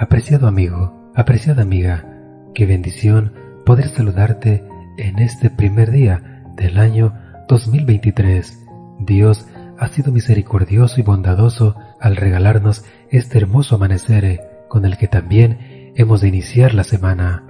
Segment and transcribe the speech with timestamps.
[0.00, 2.06] Apreciado amigo, apreciada amiga,
[2.54, 3.32] qué bendición
[3.66, 4.64] poder saludarte
[4.96, 7.14] en este primer día del año
[7.48, 8.64] 2023.
[9.00, 15.92] Dios ha sido misericordioso y bondadoso al regalarnos este hermoso amanecer con el que también
[15.96, 17.42] hemos de iniciar la semana.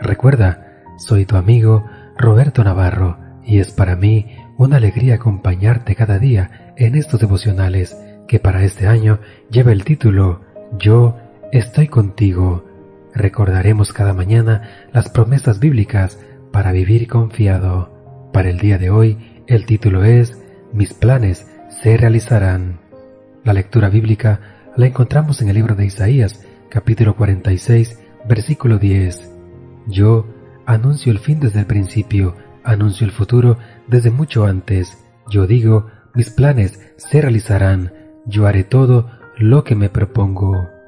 [0.00, 1.84] Recuerda, soy tu amigo
[2.18, 4.26] Roberto Navarro y es para mí
[4.56, 7.96] una alegría acompañarte cada día en estos devocionales
[8.26, 9.20] que para este año
[9.52, 10.40] lleva el título
[10.80, 11.21] Yo
[11.52, 12.64] estoy contigo.
[13.14, 16.18] Recordaremos cada mañana las promesas bíblicas
[16.50, 18.30] para vivir confiado.
[18.32, 20.40] Para el día de hoy, el título es
[20.72, 21.46] Mis planes
[21.82, 22.80] se realizarán.
[23.44, 24.40] La lectura bíblica
[24.76, 29.30] la encontramos en el libro de Isaías, capítulo 46, versículo 10.
[29.88, 30.26] Yo
[30.64, 32.34] anuncio el fin desde el principio,
[32.64, 35.04] anuncio el futuro desde mucho antes.
[35.28, 37.92] Yo digo, mis planes se realizarán,
[38.24, 40.81] yo haré todo lo que me propongo.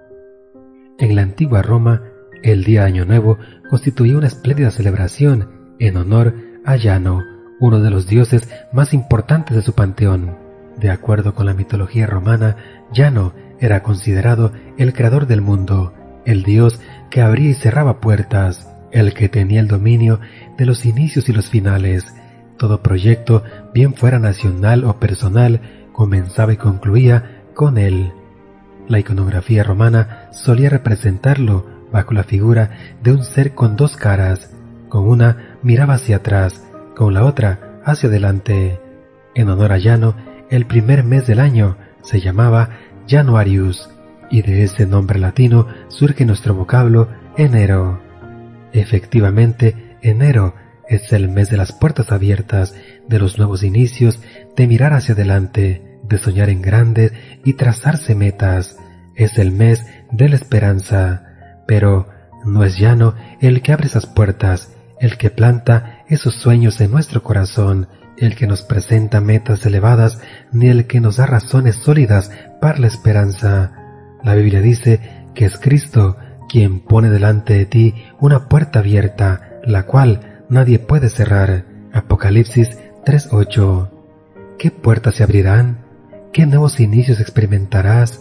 [1.05, 2.01] En la antigua Roma,
[2.43, 3.37] el día Año Nuevo
[3.69, 7.23] constituía una espléndida celebración en honor a Llano,
[7.61, 10.39] uno de los dioses más importantes de su panteón.
[10.79, 12.57] De acuerdo con la mitología romana,
[12.91, 15.93] Llano era considerado el creador del mundo,
[16.25, 16.81] el dios
[17.11, 20.21] que abría y cerraba puertas, el que tenía el dominio
[20.57, 22.15] de los inicios y los finales.
[22.57, 23.43] Todo proyecto,
[23.75, 25.61] bien fuera nacional o personal,
[25.93, 28.11] comenzaba y concluía con él.
[28.89, 34.51] La iconografía romana solía representarlo bajo la figura de un ser con dos caras,
[34.89, 36.63] con una miraba hacia atrás,
[36.95, 38.81] con la otra hacia adelante.
[39.35, 40.15] En honor a Llano,
[40.51, 42.71] el primer mes del año se llamaba
[43.09, 43.91] Januarius,
[44.31, 48.01] y de ese nombre latino surge nuestro vocablo enero.
[48.73, 50.55] Efectivamente, enero
[50.89, 52.75] es el mes de las puertas abiertas,
[53.09, 54.21] de los nuevos inicios,
[54.57, 57.13] de mirar hacia adelante, de soñar en grande
[57.45, 58.79] y trazarse metas.
[59.15, 61.25] Es el mes de la esperanza.
[61.67, 62.09] Pero
[62.45, 67.23] no es llano el que abre esas puertas, el que planta esos sueños en nuestro
[67.23, 70.21] corazón, el que nos presenta metas elevadas,
[70.53, 73.73] ni el que nos da razones sólidas para la esperanza.
[74.23, 75.01] La Biblia dice
[75.35, 76.17] que es Cristo
[76.49, 81.65] quien pone delante de ti una puerta abierta, la cual nadie puede cerrar.
[81.93, 83.91] Apocalipsis 3.8.
[84.59, 85.84] ¿Qué puertas se abrirán?
[86.35, 88.21] ¿Qué nuevos inicios experimentarás?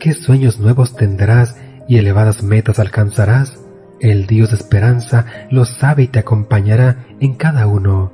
[0.00, 1.54] ¿Qué sueños nuevos tendrás
[1.86, 3.60] y elevadas metas alcanzarás?
[4.00, 8.12] El Dios de esperanza lo sabe y te acompañará en cada uno.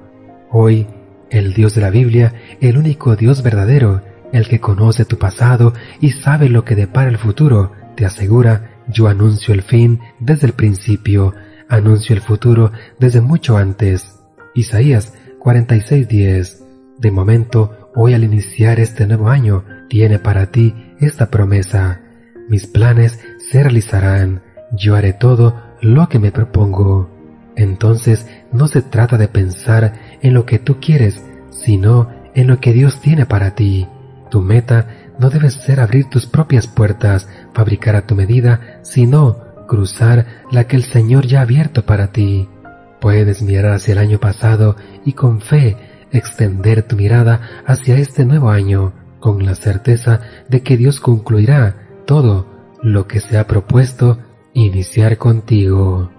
[0.50, 0.86] Hoy,
[1.30, 4.02] el Dios de la Biblia, el único Dios verdadero,
[4.34, 9.08] el que conoce tu pasado y sabe lo que depara el futuro, te asegura, yo
[9.08, 11.32] anuncio el fin desde el principio,
[11.70, 14.20] anuncio el futuro desde mucho antes.
[14.54, 16.66] Isaías 46:10.
[16.98, 22.00] De momento, hoy al iniciar este nuevo año tiene para ti esta promesa.
[22.48, 27.10] Mis planes se realizarán, yo haré todo lo que me propongo.
[27.56, 32.72] Entonces no se trata de pensar en lo que tú quieres, sino en lo que
[32.72, 33.88] Dios tiene para ti.
[34.30, 34.86] Tu meta
[35.18, 40.76] no debe ser abrir tus propias puertas, fabricar a tu medida, sino cruzar la que
[40.76, 42.48] el Señor ya ha abierto para ti.
[43.00, 45.76] Puedes mirar hacia el año pasado y con fe
[46.12, 52.46] extender tu mirada hacia este nuevo año con la certeza de que Dios concluirá todo
[52.82, 54.18] lo que se ha propuesto
[54.54, 56.10] iniciar contigo.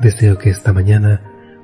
[0.00, 1.20] Deseo que esta mañana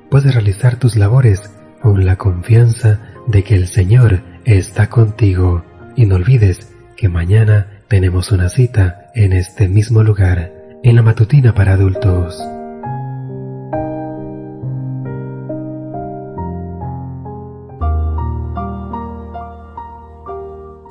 [0.09, 1.51] puedas realizar tus labores
[1.81, 5.63] con la confianza de que el Señor está contigo
[5.95, 10.51] y no olvides que mañana tenemos una cita en este mismo lugar,
[10.83, 12.41] en la matutina para adultos.